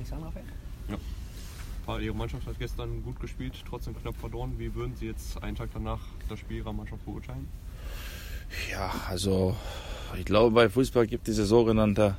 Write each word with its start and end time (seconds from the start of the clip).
Nichts 0.00 0.14
anderes. 0.14 0.32
Ja. 0.88 1.98
Ihre 1.98 2.14
Mannschaft 2.14 2.46
hat 2.46 2.58
gestern 2.58 3.02
gut 3.02 3.20
gespielt, 3.20 3.52
trotzdem 3.68 3.94
knapp 4.00 4.16
verloren. 4.16 4.54
Wie 4.56 4.74
würden 4.74 4.96
Sie 4.96 5.06
jetzt 5.06 5.42
einen 5.42 5.56
Tag 5.56 5.68
danach 5.74 6.00
das 6.26 6.38
Spiel 6.38 6.58
Ihrer 6.58 6.72
Mannschaft 6.72 7.04
beurteilen? 7.04 7.46
Ja, 8.70 8.94
also 9.10 9.54
ich 10.18 10.24
glaube, 10.24 10.54
bei 10.54 10.70
Fußball 10.70 11.06
gibt 11.06 11.28
es 11.28 11.34
diese 11.34 11.44
sogenannte 11.44 12.16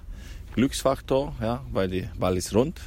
Glücksfaktor, 0.54 1.34
ja, 1.42 1.66
weil 1.72 1.90
der 1.90 2.12
Ball 2.20 2.38
ist 2.38 2.54
rund 2.54 2.80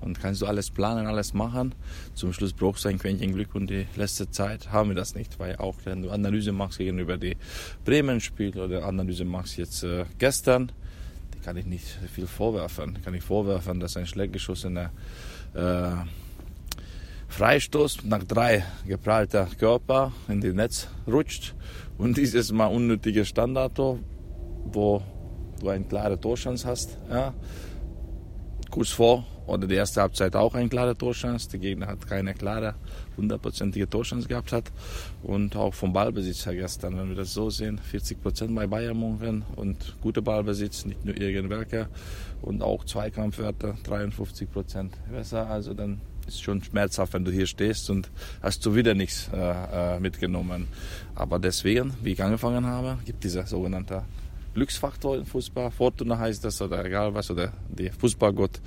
und 0.00 0.18
kannst 0.20 0.42
du 0.42 0.46
alles 0.46 0.70
planen, 0.72 1.06
alles 1.06 1.32
machen. 1.32 1.72
Zum 2.14 2.32
Schluss 2.32 2.52
brauchst 2.52 2.84
du 2.84 2.88
ein 2.88 2.98
Quäntchen 2.98 3.32
Glück 3.32 3.54
und 3.54 3.70
die 3.70 3.86
letzte 3.94 4.28
Zeit 4.28 4.72
haben 4.72 4.90
wir 4.90 4.96
das 4.96 5.14
nicht, 5.14 5.38
weil 5.38 5.54
auch 5.56 5.76
wenn 5.84 6.02
du 6.02 6.10
Analyse 6.10 6.50
machst 6.50 6.78
gegenüber 6.78 7.16
die 7.16 7.36
Bremen-Spiel 7.84 8.58
oder 8.58 8.86
Analyse 8.86 9.24
machst 9.24 9.56
jetzt 9.56 9.84
äh, 9.84 10.04
gestern, 10.18 10.72
die 11.36 11.44
kann 11.44 11.56
ich 11.56 11.66
nicht 11.66 11.86
viel 12.12 12.26
vorwerfen. 12.26 12.98
Kann 13.02 13.14
ich 13.14 13.22
vorwerfen, 13.22 13.80
dass 13.80 13.96
ein 13.96 14.06
schlecht 14.06 14.32
geschossener 14.32 14.90
äh, 15.54 15.90
Freistoß 17.28 18.04
nach 18.04 18.24
drei 18.24 18.64
geprallter 18.86 19.48
Körper 19.58 20.12
in 20.28 20.40
die 20.40 20.52
Netz 20.52 20.88
rutscht 21.06 21.54
und 21.98 22.16
dieses 22.16 22.52
Mal 22.52 22.66
unnötige 22.66 23.24
Standard, 23.24 23.78
wo 23.78 25.02
du 25.60 25.68
eine 25.68 25.84
klare 25.84 26.18
Torchance 26.20 26.66
hast. 26.66 26.96
Ja. 27.10 27.34
Kurz 28.76 28.90
vor 28.90 29.24
oder 29.46 29.66
die 29.66 29.74
erste 29.74 30.02
Halbzeit 30.02 30.36
auch 30.36 30.54
eine 30.54 30.68
klare 30.68 30.94
Torchance. 30.94 31.48
Der 31.48 31.60
Gegner 31.60 31.86
hat 31.86 32.06
keine 32.06 32.34
klare, 32.34 32.74
hundertprozentige 33.16 33.88
Torchance 33.88 34.28
gehabt 34.28 34.52
hat. 34.52 34.70
Und 35.22 35.56
auch 35.56 35.72
vom 35.72 35.94
Ballbesitz 35.94 36.44
her 36.44 36.54
gestern, 36.54 36.98
wenn 36.98 37.08
wir 37.08 37.16
das 37.16 37.32
so 37.32 37.48
sehen, 37.48 37.78
40 37.78 38.20
Prozent 38.20 38.54
bei 38.54 38.66
Bayern 38.66 39.00
München 39.00 39.46
und 39.56 39.96
guter 40.02 40.20
Ballbesitz, 40.20 40.84
nicht 40.84 41.02
nur 41.06 41.16
irgendwelche. 41.16 41.88
Und 42.42 42.62
auch 42.62 42.84
Zweikampfwerte, 42.84 43.76
53 43.82 44.52
Prozent 44.52 44.92
besser. 45.10 45.46
Also 45.46 45.72
dann 45.72 46.02
ist 46.26 46.42
schon 46.42 46.62
schmerzhaft, 46.62 47.14
wenn 47.14 47.24
du 47.24 47.32
hier 47.32 47.46
stehst 47.46 47.88
und 47.88 48.10
hast 48.42 48.66
du 48.66 48.74
wieder 48.74 48.92
nichts 48.92 49.30
äh, 49.32 49.94
äh 49.96 50.00
mitgenommen. 50.00 50.68
Aber 51.14 51.38
deswegen, 51.38 51.94
wie 52.02 52.12
ich 52.12 52.22
angefangen 52.22 52.66
habe, 52.66 52.98
gibt 53.06 53.24
dieser 53.24 53.46
sogenannte 53.46 54.02
Glücksfaktor 54.56 55.18
im 55.18 55.26
Fußball. 55.26 55.70
Fortuna 55.70 56.18
heißt 56.18 56.42
das 56.42 56.62
oder 56.62 56.82
egal 56.82 57.12
was, 57.12 57.30
oder 57.30 57.52
der 57.68 57.92
Fußballgott. 57.92 58.62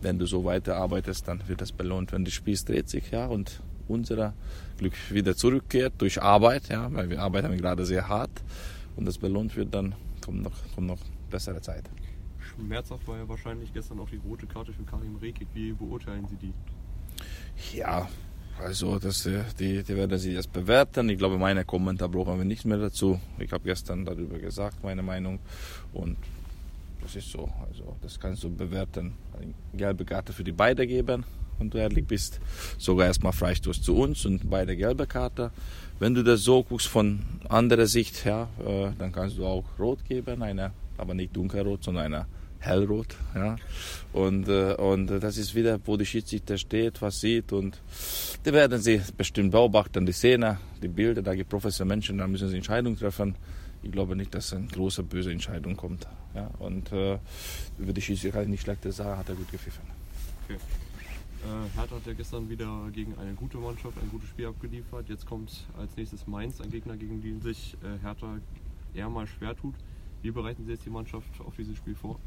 Wenn 0.00 0.18
du 0.18 0.24
so 0.24 0.42
weiterarbeitest, 0.42 1.28
dann 1.28 1.46
wird 1.46 1.60
das 1.60 1.70
belohnt. 1.70 2.12
Wenn 2.12 2.24
das 2.24 2.32
Spiel 2.32 2.56
dreht 2.56 2.88
sich, 2.88 3.10
ja, 3.10 3.26
und 3.26 3.60
unser 3.88 4.32
Glück 4.78 4.94
wieder 5.10 5.36
zurückkehrt 5.36 5.94
durch 5.98 6.22
Arbeit, 6.22 6.70
ja, 6.70 6.90
weil 6.94 7.10
wir 7.10 7.20
arbeiten 7.20 7.54
gerade 7.58 7.84
sehr 7.84 8.08
hart 8.08 8.30
und 8.96 9.04
das 9.04 9.18
belohnt 9.18 9.54
wird, 9.54 9.74
dann 9.74 9.94
kommt 10.24 10.42
noch, 10.42 10.56
kommt 10.74 10.86
noch 10.86 11.00
bessere 11.30 11.60
Zeit. 11.60 11.84
Schmerzhaft 12.38 13.06
war 13.06 13.18
ja 13.18 13.28
wahrscheinlich 13.28 13.70
gestern 13.74 14.00
auch 14.00 14.08
die 14.08 14.20
rote 14.26 14.46
Karte 14.46 14.72
für 14.72 14.84
Karim 14.84 15.16
Rekik. 15.16 15.48
Wie 15.52 15.72
beurteilen 15.72 16.26
Sie 16.26 16.36
die? 16.36 16.54
Ja, 17.76 18.08
also 18.62 18.98
das, 18.98 19.26
äh, 19.26 19.44
die, 19.58 19.82
die 19.82 19.96
werden 19.96 20.18
sich 20.18 20.34
jetzt 20.34 20.52
bewerten. 20.52 21.08
Ich 21.08 21.18
glaube, 21.18 21.38
meine 21.38 21.64
Kommentar 21.64 22.08
brauchen 22.08 22.38
wir 22.38 22.44
nicht 22.44 22.64
mehr 22.64 22.78
dazu. 22.78 23.20
Ich 23.38 23.52
habe 23.52 23.64
gestern 23.64 24.04
darüber 24.04 24.38
gesagt, 24.38 24.82
meine 24.82 25.02
Meinung. 25.02 25.38
Und 25.92 26.16
das 27.02 27.16
ist 27.16 27.30
so. 27.30 27.48
Also 27.68 27.96
das 28.02 28.18
kannst 28.18 28.42
du 28.44 28.50
bewerten. 28.50 29.14
Eine 29.40 29.54
gelbe 29.74 30.04
Karte 30.04 30.32
für 30.32 30.44
die 30.44 30.52
beide 30.52 30.86
geben, 30.86 31.24
wenn 31.58 31.70
du 31.70 31.78
ehrlich 31.78 32.06
bist. 32.06 32.40
Sogar 32.78 33.06
erstmal 33.06 33.32
Freistoß 33.32 33.80
zu 33.82 33.96
uns 33.96 34.26
und 34.26 34.50
beide 34.50 34.76
gelbe 34.76 35.06
Karte. 35.06 35.50
Wenn 35.98 36.14
du 36.14 36.22
das 36.22 36.42
so 36.42 36.62
guckst 36.62 36.88
von 36.88 37.20
anderer 37.48 37.86
Sicht, 37.86 38.24
ja, 38.24 38.48
äh, 38.64 38.90
dann 38.98 39.12
kannst 39.12 39.38
du 39.38 39.46
auch 39.46 39.64
rot 39.78 40.04
geben, 40.04 40.42
eine, 40.42 40.72
aber 40.96 41.14
nicht 41.14 41.34
dunkelrot, 41.34 41.84
sondern 41.84 42.04
eine 42.06 42.26
hellrot. 42.60 43.16
Ja. 43.34 43.56
Und, 44.12 44.48
äh, 44.48 44.74
und 44.74 45.06
das 45.06 45.36
ist 45.36 45.54
wieder, 45.54 45.78
wo 45.84 45.96
die 45.96 46.06
Schiedsrichter 46.06 46.58
steht, 46.58 47.00
was 47.02 47.20
sieht. 47.20 47.52
Und 47.52 47.80
die 48.44 48.52
werden 48.52 48.80
sie 48.80 49.00
bestimmt 49.16 49.52
beobachten, 49.52 50.06
die 50.06 50.12
Szene, 50.12 50.58
die 50.82 50.88
Bilder. 50.88 51.22
Da 51.22 51.34
gibt 51.34 51.50
professionelle 51.50 51.96
Menschen, 51.96 52.18
da 52.18 52.26
müssen 52.26 52.48
sie 52.48 52.56
Entscheidungen 52.56 52.98
treffen. 52.98 53.34
Ich 53.82 53.92
glaube 53.92 54.16
nicht, 54.16 54.34
dass 54.34 54.52
eine 54.52 54.66
große, 54.66 55.02
böse 55.02 55.30
Entscheidung 55.30 55.76
kommt. 55.76 56.06
Ja. 56.34 56.50
Und 56.58 56.92
äh, 56.92 57.18
über 57.78 57.92
die 57.92 58.02
Schiedsrichter 58.02 58.44
nicht 58.44 58.62
schlechte 58.62 58.90
Sache 58.92 59.16
hat 59.16 59.28
er 59.28 59.34
gut 59.34 59.50
gepfiffen. 59.50 59.82
Okay. 60.44 60.58
Äh, 61.44 61.78
Hertha 61.78 61.96
hat 61.96 62.06
ja 62.06 62.12
gestern 62.14 62.48
wieder 62.48 62.88
gegen 62.92 63.16
eine 63.18 63.32
gute 63.34 63.58
Mannschaft 63.58 63.96
ein 64.02 64.10
gutes 64.10 64.28
Spiel 64.30 64.46
abgeliefert. 64.46 65.08
Jetzt 65.08 65.26
kommt 65.26 65.66
als 65.78 65.96
nächstes 65.96 66.26
Mainz, 66.26 66.60
ein 66.60 66.70
Gegner, 66.70 66.96
gegen 66.96 67.22
den 67.22 67.40
sich 67.40 67.76
äh, 67.84 68.02
Hertha 68.02 68.38
eher 68.94 69.08
mal 69.08 69.26
schwer 69.26 69.56
tut. 69.56 69.74
Wie 70.22 70.32
bereiten 70.32 70.64
Sie 70.64 70.72
jetzt 70.72 70.84
die 70.84 70.90
Mannschaft 70.90 71.28
auf 71.46 71.54
dieses 71.56 71.76
Spiel 71.76 71.94
vor? 71.94 72.18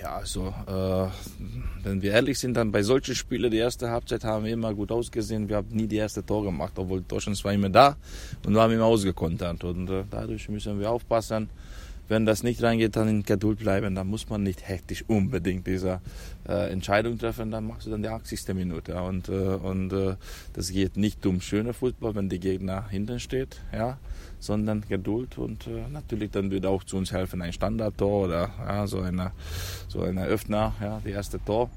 Ja, 0.00 0.16
also, 0.16 0.54
äh, 0.68 1.08
wenn 1.82 2.00
wir 2.00 2.12
ehrlich 2.12 2.38
sind, 2.38 2.54
dann 2.54 2.70
bei 2.70 2.84
solchen 2.84 3.16
Spielen, 3.16 3.50
die 3.50 3.56
erste 3.56 3.90
Halbzeit 3.90 4.22
haben 4.22 4.44
wir 4.44 4.52
immer 4.52 4.72
gut 4.72 4.92
ausgesehen. 4.92 5.48
Wir 5.48 5.56
haben 5.56 5.68
nie 5.70 5.88
die 5.88 5.96
erste 5.96 6.24
Tor 6.24 6.44
gemacht, 6.44 6.72
obwohl 6.76 7.02
Deutschland 7.02 7.42
war 7.42 7.52
immer 7.52 7.68
da 7.68 7.96
und 8.46 8.54
wir 8.54 8.62
haben 8.62 8.72
immer 8.72 8.84
ausgekontert. 8.84 9.64
Und 9.64 9.90
äh, 9.90 10.04
dadurch 10.08 10.48
müssen 10.48 10.78
wir 10.78 10.88
aufpassen. 10.88 11.48
Wenn 12.08 12.26
das 12.26 12.42
nicht 12.42 12.62
reingeht, 12.62 12.96
dann 12.96 13.08
in 13.08 13.22
Geduld 13.22 13.58
bleiben. 13.58 13.94
Dann 13.94 14.06
muss 14.06 14.28
man 14.28 14.42
nicht 14.42 14.66
hektisch 14.66 15.04
unbedingt 15.06 15.66
diese 15.66 16.00
äh, 16.48 16.72
Entscheidung 16.72 17.18
treffen. 17.18 17.50
Dann 17.50 17.66
machst 17.66 17.86
du 17.86 17.90
dann 17.90 18.02
die 18.02 18.08
80. 18.08 18.48
Minute. 18.54 18.92
Ja. 18.92 19.02
Und, 19.02 19.28
äh, 19.28 19.32
und 19.32 19.92
äh, 19.92 20.16
das 20.54 20.72
geht 20.72 20.96
nicht 20.96 21.24
um 21.26 21.40
schöner 21.40 21.74
Fußball, 21.74 22.14
wenn 22.14 22.28
der 22.28 22.38
Gegner 22.38 22.88
hinten 22.88 23.20
steht. 23.20 23.60
Ja 23.72 23.98
sondern 24.40 24.84
Geduld 24.88 25.38
und 25.38 25.66
äh, 25.66 25.88
natürlich 25.90 26.30
dann 26.30 26.50
wird 26.50 26.64
auch 26.64 26.84
zu 26.84 26.96
uns 26.96 27.12
helfen 27.12 27.42
ein 27.42 27.52
Standardtor 27.52 28.26
oder 28.26 28.50
ja, 28.58 28.86
so 28.86 29.00
eine 29.00 29.32
so 29.88 30.02
ein 30.02 30.18
Öffner, 30.18 30.74
ja, 30.80 31.00
die 31.04 31.10
erste 31.10 31.42
Tor. 31.44 31.70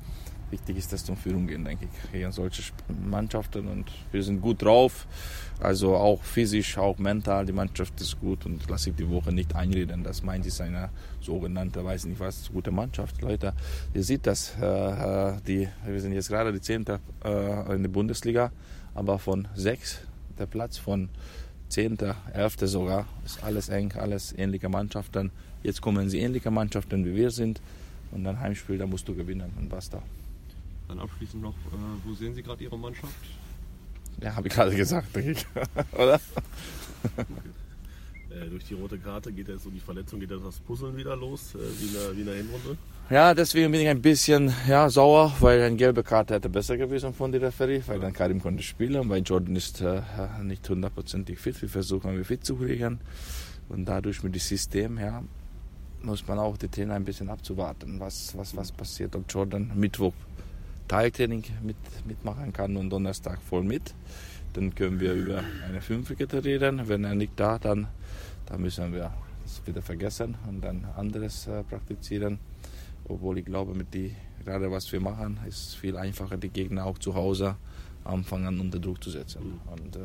Wichtig 0.51 0.77
ist, 0.77 0.93
dass 0.93 1.05
zum 1.05 1.17
Führung 1.17 1.47
gehen, 1.47 1.63
denke 1.63 1.85
ich, 1.85 2.11
gegen 2.11 2.31
solche 2.31 2.61
Mannschaften 3.03 3.67
und 3.67 3.89
wir 4.11 4.21
sind 4.21 4.41
gut 4.41 4.61
drauf, 4.61 5.07
also 5.59 5.95
auch 5.95 6.21
physisch, 6.21 6.77
auch 6.77 6.97
mental, 6.97 7.45
die 7.45 7.53
Mannschaft 7.53 7.99
ist 8.01 8.19
gut 8.19 8.45
und 8.45 8.69
lasse 8.69 8.89
ich 8.89 8.95
die 8.97 9.09
Woche 9.09 9.31
nicht 9.31 9.55
einreden, 9.55 10.03
das 10.03 10.23
meint 10.23 10.45
ist 10.45 10.59
eine 10.61 10.89
sogenannte, 11.21 11.83
weiß 11.83 12.05
nicht 12.05 12.19
was, 12.19 12.51
gute 12.51 12.71
Mannschaft, 12.71 13.21
Leute. 13.21 13.53
Ihr 13.93 14.03
seht 14.03 14.27
das, 14.27 14.53
äh, 14.61 14.65
äh 14.65 15.37
die, 15.47 15.67
wir 15.85 16.01
sind 16.01 16.13
jetzt 16.13 16.27
gerade 16.27 16.51
die 16.51 16.61
zehnte 16.61 16.99
äh, 17.23 17.75
in 17.75 17.83
der 17.83 17.89
Bundesliga, 17.89 18.51
aber 18.93 19.17
von 19.19 19.47
sechs 19.55 20.01
der 20.37 20.47
Platz 20.47 20.77
von 20.77 21.09
10., 21.69 21.99
11. 22.33 22.55
sogar. 22.61 23.07
Ist 23.25 23.43
alles 23.43 23.69
eng, 23.69 23.93
alles 23.93 24.33
ähnliche 24.37 24.67
Mannschaften. 24.67 25.31
Jetzt 25.63 25.81
kommen 25.81 26.09
sie 26.09 26.19
ähnliche 26.19 26.51
Mannschaften 26.51 27.05
wie 27.05 27.15
wir 27.15 27.31
sind. 27.31 27.61
Und 28.11 28.25
dann 28.25 28.39
Heimspiel, 28.39 28.77
da 28.77 28.85
musst 28.85 29.07
du 29.07 29.15
gewinnen 29.15 29.53
und 29.57 29.69
basta. 29.69 30.01
Dann 30.91 30.99
abschließend 30.99 31.41
noch, 31.41 31.53
äh, 31.53 32.03
wo 32.03 32.13
sehen 32.13 32.33
Sie 32.35 32.43
gerade 32.43 32.61
Ihre 32.61 32.77
Mannschaft? 32.77 33.15
Ja, 34.21 34.35
habe 34.35 34.49
ich 34.49 34.53
gerade 34.53 34.75
gesagt, 34.75 35.15
denke 35.15 35.31
ich. 35.31 35.45
Oder? 35.93 36.19
Okay. 37.15 37.25
Äh, 38.29 38.49
durch 38.49 38.65
die 38.65 38.73
rote 38.73 38.97
Karte 38.97 39.31
geht 39.31 39.47
jetzt 39.47 39.63
so 39.63 39.69
die 39.69 39.79
Verletzung, 39.79 40.19
geht 40.19 40.31
das 40.31 40.59
Puzzeln 40.59 40.97
wieder 40.97 41.15
los, 41.15 41.55
äh, 41.55 41.59
wie, 41.79 41.87
in 41.87 41.93
der, 41.93 42.15
wie 42.17 42.19
in 42.19 42.25
der 42.25 42.35
Hinrunde? 42.35 42.77
Ja, 43.09 43.33
deswegen 43.33 43.71
bin 43.71 43.79
ich 43.79 43.87
ein 43.87 44.01
bisschen 44.01 44.53
ja, 44.67 44.89
sauer, 44.89 45.33
weil 45.39 45.61
eine 45.61 45.77
gelbe 45.77 46.03
Karte 46.03 46.33
hätte 46.33 46.49
besser 46.49 46.75
gewesen 46.75 47.13
von 47.13 47.31
der 47.31 47.41
Referee, 47.41 47.81
weil 47.87 48.01
dann 48.01 48.11
Karim 48.11 48.41
konnte 48.41 48.61
spielen, 48.61 49.07
weil 49.07 49.21
Jordan 49.21 49.55
ist 49.55 49.79
äh, 49.79 50.01
nicht 50.43 50.67
hundertprozentig 50.67 51.39
fit. 51.39 51.61
Wir 51.61 51.69
versuchen, 51.69 52.15
ihn 52.15 52.25
fit 52.25 52.45
zu 52.45 52.57
kriegen. 52.57 52.99
Und 53.69 53.85
dadurch 53.85 54.23
mit 54.23 54.35
dem 54.35 54.41
System, 54.41 54.99
ja, 54.99 55.23
muss 56.01 56.27
man 56.27 56.37
auch 56.37 56.57
die 56.57 56.67
Trainer 56.67 56.95
ein 56.95 57.05
bisschen 57.05 57.29
abzuwarten, 57.29 57.97
was, 57.97 58.35
was, 58.35 58.57
was 58.57 58.73
passiert, 58.73 59.15
ob 59.15 59.23
Jordan 59.31 59.71
Mittwoch 59.73 60.13
Teiltraining 60.91 61.45
mit, 61.63 61.77
mitmachen 62.05 62.51
kann 62.51 62.75
und 62.75 62.89
Donnerstag 62.89 63.41
voll 63.41 63.63
mit. 63.63 63.93
Dann 64.51 64.75
können 64.75 64.99
wir 64.99 65.13
über 65.13 65.41
eine 65.65 65.79
Fünferkette 65.79 66.43
reden. 66.43 66.89
Wenn 66.89 67.05
er 67.05 67.15
nicht 67.15 67.31
da, 67.37 67.57
dann, 67.57 67.87
dann 68.45 68.61
müssen 68.61 68.91
wir 68.91 69.13
es 69.45 69.65
wieder 69.65 69.81
vergessen 69.81 70.35
und 70.49 70.59
dann 70.59 70.83
anderes 70.97 71.47
äh, 71.47 71.63
praktizieren. 71.63 72.39
Obwohl 73.07 73.37
ich 73.37 73.45
glaube, 73.45 73.73
mit 73.73 73.93
die, 73.93 74.13
gerade 74.43 74.69
was 74.69 74.91
wir 74.91 74.99
machen, 74.99 75.39
ist 75.47 75.77
viel 75.77 75.95
einfacher, 75.95 76.35
die 76.35 76.49
Gegner 76.49 76.85
auch 76.85 76.97
zu 76.97 77.15
Hause 77.15 77.55
anfangen 78.03 78.59
unter 78.59 78.79
Druck 78.79 79.01
zu 79.01 79.11
setzen. 79.11 79.61
Und 79.71 79.95
äh, 79.95 79.99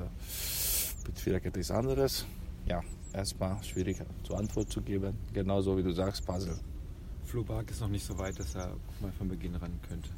mit 1.05 1.19
Viererkette 1.19 1.59
ist 1.59 1.73
anderes. 1.73 2.27
Ja, 2.65 2.81
erstmal 3.13 3.61
schwierig 3.65 3.97
zur 4.23 4.39
Antwort 4.39 4.71
zu 4.71 4.83
geben. 4.83 5.19
Genauso 5.33 5.77
wie 5.77 5.83
du 5.83 5.91
sagst, 5.91 6.25
Puzzle. 6.25 6.61
Flo 7.25 7.43
Bark 7.43 7.73
ist 7.73 7.81
noch 7.81 7.89
nicht 7.89 8.07
so 8.07 8.17
weit, 8.19 8.39
dass 8.39 8.55
er 8.55 8.77
mal 9.01 9.11
von 9.11 9.29
Beginn 9.29 9.57
ran 9.57 9.81
könnte. 9.89 10.11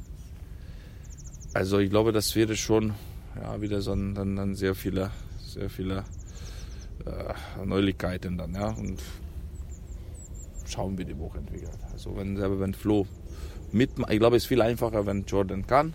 Also 1.53 1.79
ich 1.79 1.89
glaube, 1.89 2.11
das 2.11 2.35
wäre 2.35 2.55
schon 2.55 2.93
ja, 3.35 3.59
wieder 3.61 3.81
so 3.81 3.93
ein, 3.93 4.13
dann, 4.13 4.35
dann 4.35 4.55
sehr 4.55 4.75
viele, 4.75 5.11
sehr 5.43 5.69
viele 5.69 6.03
äh, 7.05 7.65
Neuigkeiten 7.65 8.37
dann, 8.37 8.53
ja. 8.53 8.69
Und 8.69 9.01
schauen, 10.67 10.97
wie 10.97 11.05
die 11.05 11.17
Woche 11.17 11.39
entwickelt. 11.39 11.77
Also 11.91 12.15
wenn, 12.15 12.39
wenn 12.59 12.73
Flo 12.73 13.07
mitmacht, 13.71 14.11
ich 14.11 14.19
glaube, 14.19 14.37
es 14.37 14.43
ist 14.43 14.47
viel 14.47 14.61
einfacher, 14.61 15.05
wenn 15.05 15.25
Jordan 15.25 15.65
kann, 15.65 15.93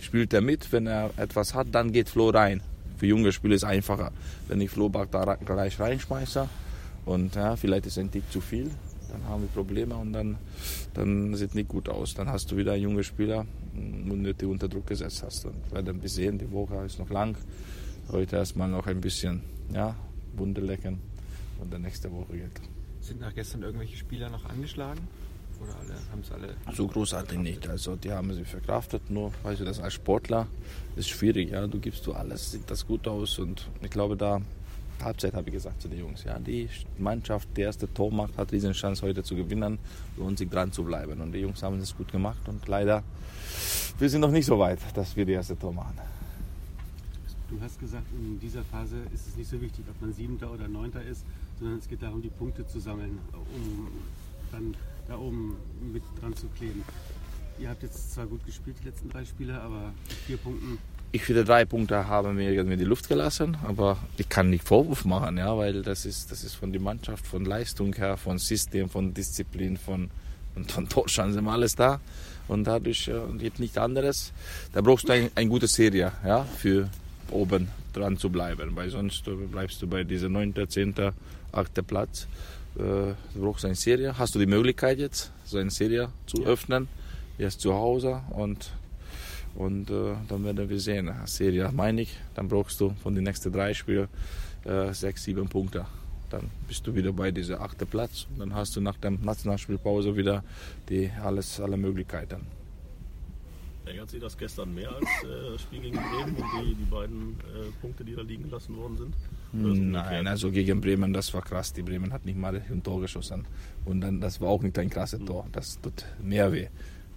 spielt 0.00 0.32
er 0.32 0.40
mit. 0.40 0.72
Wenn 0.72 0.86
er 0.86 1.10
etwas 1.16 1.54
hat, 1.54 1.68
dann 1.72 1.92
geht 1.92 2.08
Flo 2.08 2.30
rein. 2.30 2.62
Für 2.96 3.06
junge 3.06 3.32
Spieler 3.32 3.54
ist 3.54 3.62
es 3.62 3.68
einfacher, 3.68 4.10
wenn 4.48 4.60
ich 4.60 4.70
Flo 4.70 4.88
da 4.88 5.36
gleich 5.36 5.78
reinschmeiße. 5.78 6.48
Und 7.04 7.34
ja, 7.34 7.56
vielleicht 7.56 7.86
ist 7.86 7.98
ein 7.98 8.10
Tick 8.10 8.30
zu 8.32 8.40
viel 8.40 8.70
dann 9.10 9.24
haben 9.24 9.42
wir 9.42 9.48
Probleme 9.48 9.96
und 9.96 10.12
dann, 10.12 10.38
dann 10.94 11.34
sieht 11.34 11.54
nicht 11.54 11.68
gut 11.68 11.88
aus. 11.88 12.14
Dann 12.14 12.28
hast 12.28 12.50
du 12.50 12.56
wieder 12.56 12.72
einen 12.72 12.82
jungen 12.82 13.04
Spieler, 13.04 13.46
unnötig 13.74 14.48
unter 14.48 14.68
Druck 14.68 14.86
gesetzt 14.86 15.22
hast. 15.22 15.46
Und 15.46 15.72
werden 15.72 16.00
wir 16.00 16.08
sehen, 16.08 16.38
die 16.38 16.50
Woche 16.50 16.76
ist 16.84 16.98
noch 16.98 17.10
lang. 17.10 17.36
Heute 18.10 18.36
erstmal 18.36 18.68
noch 18.68 18.86
ein 18.86 19.00
bisschen 19.00 19.42
ja, 19.72 19.94
Wunde 20.34 20.60
lecken 20.60 20.98
und 21.60 21.72
dann 21.72 21.82
nächste 21.82 22.10
Woche 22.10 22.32
geht. 22.32 22.60
Sind 23.00 23.20
nach 23.20 23.34
gestern 23.34 23.62
irgendwelche 23.62 23.96
Spieler 23.96 24.30
noch 24.30 24.44
angeschlagen? 24.46 25.00
Oder 25.60 25.76
alle, 25.76 25.94
haben 26.12 26.20
es 26.22 26.30
alle? 26.30 26.54
So 26.74 26.86
großartig 26.86 27.38
nicht. 27.38 27.68
Also 27.68 27.96
die 27.96 28.12
haben 28.12 28.32
sie 28.32 28.44
verkraftet, 28.44 29.10
nur 29.10 29.32
weißt 29.42 29.60
du, 29.60 29.64
das 29.64 29.80
als 29.80 29.94
Sportler 29.94 30.46
ist 30.94 31.08
schwierig, 31.08 31.50
ja. 31.50 31.66
Du 31.66 31.80
gibst 31.80 32.06
du 32.06 32.12
alles, 32.12 32.52
sieht 32.52 32.70
das 32.70 32.86
gut 32.86 33.08
aus 33.08 33.38
und 33.38 33.68
ich 33.82 33.90
glaube 33.90 34.16
da 34.16 34.40
Halbzeit 35.04 35.34
habe 35.34 35.48
ich 35.48 35.54
gesagt 35.54 35.80
zu 35.80 35.88
den 35.88 36.00
Jungs, 36.00 36.24
ja, 36.24 36.38
die 36.38 36.68
Mannschaft, 36.98 37.48
die 37.56 37.62
erste 37.62 37.92
Tor 37.92 38.12
macht, 38.12 38.36
hat 38.36 38.52
riesen 38.52 38.72
Chance 38.72 39.06
heute 39.06 39.22
zu 39.22 39.36
gewinnen 39.36 39.78
und 40.16 40.38
sich 40.38 40.48
dran 40.48 40.72
zu 40.72 40.84
bleiben. 40.84 41.20
Und 41.20 41.32
die 41.32 41.38
Jungs 41.38 41.62
haben 41.62 41.78
es 41.78 41.96
gut 41.96 42.10
gemacht 42.10 42.48
und 42.48 42.66
leider, 42.68 43.02
wir 43.98 44.08
sind 44.08 44.20
noch 44.20 44.30
nicht 44.30 44.46
so 44.46 44.58
weit, 44.58 44.80
dass 44.94 45.16
wir 45.16 45.24
die 45.24 45.32
erste 45.32 45.58
Tor 45.58 45.72
machen. 45.72 45.98
Du 47.50 47.58
hast 47.62 47.80
gesagt, 47.80 48.04
in 48.12 48.38
dieser 48.38 48.62
Phase 48.62 48.96
ist 49.14 49.26
es 49.26 49.36
nicht 49.36 49.48
so 49.48 49.58
wichtig, 49.60 49.84
ob 49.88 50.00
man 50.02 50.12
Siebter 50.12 50.52
oder 50.52 50.68
Neunter 50.68 51.02
ist, 51.02 51.24
sondern 51.58 51.78
es 51.78 51.88
geht 51.88 52.02
darum, 52.02 52.20
die 52.20 52.28
Punkte 52.28 52.66
zu 52.66 52.78
sammeln, 52.78 53.18
um 53.32 53.88
dann 54.52 54.74
da 55.06 55.16
oben 55.16 55.56
mit 55.92 56.02
dran 56.20 56.34
zu 56.34 56.46
kleben. 56.48 56.82
Ihr 57.58 57.70
habt 57.70 57.82
jetzt 57.82 58.12
zwar 58.12 58.26
gut 58.26 58.44
gespielt, 58.44 58.76
die 58.82 58.88
letzten 58.88 59.08
drei 59.08 59.24
Spiele, 59.24 59.60
aber 59.60 59.92
vier 60.26 60.36
Punkten. 60.36 60.78
Ich 61.10 61.22
finde, 61.24 61.44
drei 61.44 61.64
Punkte 61.64 62.06
haben 62.06 62.36
wir 62.36 62.50
irgendwie 62.50 62.76
die 62.76 62.84
Luft 62.84 63.08
gelassen, 63.08 63.56
aber 63.64 63.96
ich 64.18 64.28
kann 64.28 64.50
nicht 64.50 64.64
Vorwurf 64.64 65.06
machen, 65.06 65.38
ja, 65.38 65.56
weil 65.56 65.82
das 65.82 66.04
ist, 66.04 66.30
das 66.30 66.44
ist 66.44 66.54
von 66.54 66.70
der 66.70 66.82
Mannschaft, 66.82 67.26
von 67.26 67.46
Leistung 67.46 67.94
her, 67.94 68.18
von 68.18 68.36
System, 68.36 68.90
von 68.90 69.14
Disziplin, 69.14 69.78
von, 69.78 70.10
von, 70.52 70.64
von 70.66 70.88
Torchancen, 70.88 71.48
alles 71.48 71.74
da. 71.74 72.00
Und 72.46 72.64
dadurch 72.64 73.08
äh, 73.08 73.38
geht 73.38 73.58
nichts 73.58 73.78
anderes. 73.78 74.32
Da 74.72 74.80
brauchst 74.82 75.08
du 75.08 75.12
eine 75.12 75.30
ein 75.34 75.48
gute 75.48 75.66
Serie, 75.66 76.12
ja, 76.24 76.44
für 76.44 76.88
oben 77.30 77.68
dran 77.92 78.16
zu 78.16 78.30
bleiben, 78.30 78.74
weil 78.74 78.90
sonst 78.90 79.26
äh, 79.28 79.32
bleibst 79.32 79.80
du 79.82 79.86
bei 79.86 80.04
dieser 80.04 80.28
9., 80.28 80.54
10., 80.68 80.94
8. 81.52 81.86
Platz. 81.86 82.26
Äh, 82.76 82.80
du 82.80 83.14
brauchst 83.34 83.64
eine 83.64 83.74
Serie. 83.74 84.18
Hast 84.18 84.34
du 84.34 84.38
die 84.38 84.46
Möglichkeit 84.46 84.98
jetzt, 84.98 85.32
so 85.44 85.58
eine 85.58 85.70
Serie 85.70 86.10
zu 86.26 86.44
öffnen? 86.44 86.88
Erst 87.38 87.60
zu 87.60 87.74
Hause 87.74 88.22
und, 88.30 88.72
und 89.58 89.90
äh, 89.90 90.14
dann 90.28 90.44
werden 90.44 90.70
wir 90.70 90.78
sehen. 90.78 91.10
Serie 91.24 91.70
meine 91.72 92.02
ich, 92.02 92.16
dann 92.34 92.46
brauchst 92.48 92.80
du 92.80 92.90
von 93.02 93.14
den 93.14 93.24
nächsten 93.24 93.52
drei 93.52 93.74
Spielen 93.74 94.08
äh, 94.64 94.92
sechs, 94.92 95.24
sieben 95.24 95.48
Punkte. 95.48 95.84
Dann 96.30 96.48
bist 96.68 96.86
du 96.86 96.94
wieder 96.94 97.12
bei 97.12 97.32
diesem 97.32 97.60
achten 97.60 97.86
Platz 97.86 98.28
und 98.30 98.38
dann 98.38 98.54
hast 98.54 98.76
du 98.76 98.80
nach 98.80 98.96
der 98.98 99.10
Nationalspielpause 99.10 100.14
wieder 100.14 100.44
die, 100.88 101.10
alles, 101.24 101.58
alle 101.60 101.76
Möglichkeiten. 101.76 102.46
Ärgert 103.84 104.10
Sie 104.10 104.20
das 104.20 104.36
gestern 104.36 104.72
mehr 104.74 104.94
als 104.94 105.08
äh, 105.24 105.52
das 105.52 105.62
Spiel 105.62 105.80
gegen 105.80 105.96
Bremen 105.96 106.36
und 106.36 106.46
die, 106.62 106.74
die 106.74 106.84
beiden 106.84 107.30
äh, 107.40 107.70
Punkte, 107.80 108.04
die 108.04 108.14
da 108.14 108.22
liegen 108.22 108.44
gelassen 108.44 108.76
worden 108.76 108.96
sind? 108.96 109.14
Nein, 109.52 110.26
also 110.26 110.52
gegen 110.52 110.80
Bremen, 110.80 111.12
das 111.12 111.34
war 111.34 111.42
krass. 111.42 111.72
Die 111.72 111.82
Bremen 111.82 112.12
hat 112.12 112.24
nicht 112.24 112.38
mal 112.38 112.62
ein 112.70 112.82
Tor 112.82 113.00
geschossen. 113.00 113.44
Und 113.86 114.02
dann, 114.02 114.20
das 114.20 114.40
war 114.40 114.50
auch 114.50 114.62
nicht 114.62 114.78
ein 114.78 114.90
krasses 114.90 115.24
Tor. 115.24 115.46
Das 115.50 115.80
tut 115.80 116.04
mehr 116.22 116.52
weh. 116.52 116.68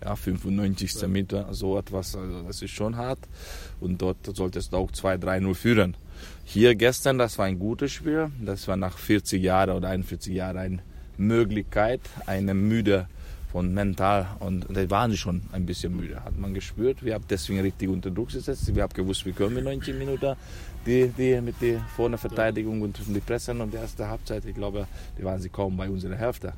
Ja, 0.03 0.15
95. 0.15 1.07
Meter, 1.07 1.53
so 1.53 1.77
etwas, 1.77 2.15
also 2.15 2.44
das 2.44 2.62
ist 2.62 2.71
schon 2.71 2.98
hart. 2.98 3.19
Und 3.80 4.01
dort 4.01 4.18
solltest 4.36 4.74
du 4.74 4.77
auch 4.77 4.92
2-3-0 4.92 5.53
führen. 5.53 5.98
Hier 6.44 6.75
gestern, 6.75 7.18
das 7.18 7.38
war 7.38 7.45
ein 7.45 7.59
gutes 7.59 7.92
Spiel. 7.92 8.31
Das 8.44 8.68
war 8.68 8.77
nach 8.77 8.98
40 8.98 9.42
Jahren 9.42 9.71
oder 9.71 9.89
41 9.89 10.33
Jahren 10.33 10.57
eine 10.57 10.80
Möglichkeit, 11.18 12.01
eine 12.25 12.53
müde 12.53 13.07
von 13.51 13.74
mental. 13.74 14.27
Und 14.39 14.65
da 14.69 14.89
waren 14.89 15.12
sie 15.12 15.18
schon 15.18 15.42
ein 15.51 15.65
bisschen 15.65 15.95
müde, 15.95 16.24
hat 16.24 16.38
man 16.38 16.53
gespürt. 16.53 17.03
Wir 17.03 17.15
haben 17.15 17.25
deswegen 17.30 17.59
richtig 17.62 17.89
unter 17.89 18.09
Druck 18.09 18.30
gesetzt. 18.30 18.74
Wir 18.74 18.83
haben 18.83 18.94
gewusst, 18.94 19.25
wir 19.25 19.33
können 19.33 19.56
mit 19.56 19.63
90 19.63 19.95
Minuten 19.95 20.36
die, 20.86 21.07
die 21.09 21.39
mit 21.42 21.62
der 21.62 21.80
vorne 21.95 22.18
Verteidigung 22.18 22.81
und 22.81 23.00
die 23.06 23.19
Pressen 23.19 23.62
und 23.62 23.71
die 23.71 23.77
erste 23.77 24.07
Halbzeit, 24.07 24.45
ich 24.45 24.56
glaube, 24.56 24.88
die 25.18 25.24
waren 25.24 25.39
sie 25.39 25.50
kaum 25.50 25.77
bei 25.77 25.89
unserer 25.89 26.15
Hälfte. 26.15 26.53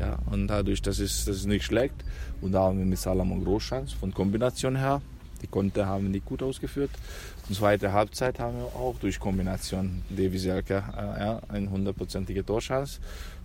Ja, 0.00 0.18
und 0.30 0.48
dadurch, 0.48 0.80
das 0.82 0.98
ist, 0.98 1.28
das 1.28 1.36
ist 1.36 1.46
nicht 1.46 1.64
schlecht. 1.64 1.94
Und 2.40 2.52
da 2.52 2.62
haben 2.62 2.78
wir 2.78 2.86
mit 2.86 2.98
Salomon 2.98 3.44
Großchance 3.44 3.94
von 3.96 4.12
Kombination 4.12 4.76
her. 4.76 5.02
Die 5.42 5.46
Konter 5.46 5.86
haben 5.86 6.04
wir 6.04 6.10
nicht 6.10 6.24
gut 6.24 6.42
ausgeführt. 6.42 6.90
Und 7.48 7.54
zweite 7.54 7.92
Halbzeit 7.92 8.40
haben 8.40 8.56
wir 8.56 8.66
auch 8.66 8.96
durch 8.98 9.20
Kombination 9.20 10.02
Devi 10.08 10.38
Selke 10.38 10.82
äh, 10.96 11.20
ja, 11.20 11.42
eine 11.48 11.70
hundertprozentige 11.70 12.44
Torchance. 12.44 13.00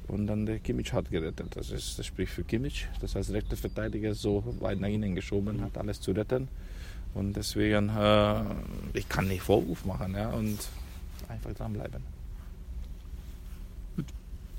Und 0.07 0.27
dann 0.27 0.45
der 0.45 0.59
Kimmich 0.59 0.91
hat 0.93 1.09
gerettet. 1.09 1.55
Das, 1.55 1.71
ist, 1.71 1.97
das 1.97 2.05
spricht 2.05 2.33
für 2.33 2.43
Kimmich. 2.43 2.87
Das 2.99 3.15
heißt, 3.15 3.31
rechter 3.31 3.55
Verteidiger 3.55 4.13
so 4.13 4.43
weit 4.59 4.79
nach 4.79 4.89
innen 4.89 5.15
geschoben, 5.15 5.61
hat 5.61 5.77
alles 5.77 6.01
zu 6.01 6.11
retten. 6.11 6.47
Und 7.13 7.33
deswegen, 7.35 7.89
äh, 7.89 8.41
ich 8.93 9.07
kann 9.07 9.27
nicht 9.27 9.41
Vorwurf 9.41 9.85
machen 9.85 10.13
ja, 10.15 10.29
und 10.29 10.57
einfach 11.27 11.53
dranbleiben. 11.53 12.03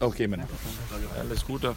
Okay, 0.00 0.26
Männer. 0.26 0.48
Alles 1.18 1.46
Gute. 1.46 1.74